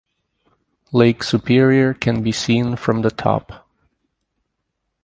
[0.91, 3.67] Lake Superior can be seen from the top.